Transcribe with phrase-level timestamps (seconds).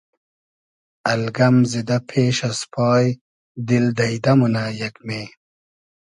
[1.11, 3.05] الگئم زیدۂ پېش از پای
[3.67, 5.23] دیل دݷدۂ مونۂ یېگمې